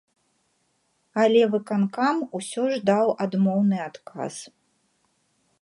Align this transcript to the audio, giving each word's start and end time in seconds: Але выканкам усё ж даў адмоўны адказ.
Але 1.23 1.41
выканкам 1.53 2.25
усё 2.41 2.63
ж 2.73 2.81
даў 2.93 3.15
адмоўны 3.27 3.77
адказ. 3.89 4.35